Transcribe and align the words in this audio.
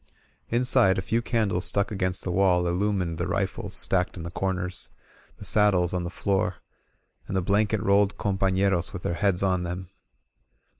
Inside, 0.49 0.97
a 0.97 1.01
few 1.03 1.21
candles 1.21 1.65
stuck 1.65 1.91
against 1.91 2.23
the 2.23 2.31
wall 2.31 2.65
illumined 2.65 3.19
the 3.19 3.27
rifles 3.27 3.75
stacked 3.75 4.17
in 4.17 4.23
the 4.23 4.31
comers, 4.31 4.89
the 5.37 5.45
sad 5.45 5.75
dles 5.75 5.93
on 5.93 6.03
the 6.03 6.09
floor, 6.09 6.55
and 7.27 7.37
the 7.37 7.41
blanket 7.43 7.83
rolled 7.83 8.17
companeros 8.17 8.93
with 8.93 9.03
their 9.03 9.13
heads 9.13 9.43
on 9.43 9.61
them. 9.61 9.89